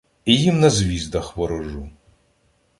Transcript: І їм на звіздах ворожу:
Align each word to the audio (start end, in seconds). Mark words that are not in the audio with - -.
І 0.25 0.37
їм 0.41 0.59
на 0.59 0.69
звіздах 0.69 1.37
ворожу: 1.37 1.89